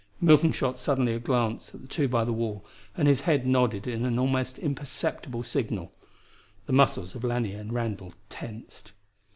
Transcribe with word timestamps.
Milton 0.19 0.51
shot 0.51 0.79
suddenly 0.79 1.13
a 1.13 1.19
glance 1.19 1.75
at 1.75 1.81
the 1.83 1.87
two 1.87 2.07
by 2.07 2.25
the 2.25 2.33
wall, 2.33 2.65
and 2.97 3.07
his 3.07 3.21
head 3.21 3.45
nodded 3.45 3.85
in 3.85 4.03
an 4.03 4.17
almost 4.17 4.57
imperceptible 4.57 5.43
signal. 5.43 5.93
The 6.65 6.73
muscles 6.73 7.13
of 7.13 7.23
Lanier 7.23 7.59
and 7.59 7.71
Randall 7.71 8.15
tensed. 8.27 8.93